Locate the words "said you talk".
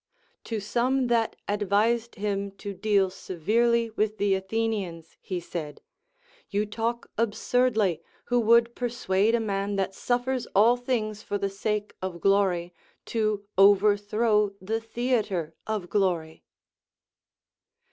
5.39-7.11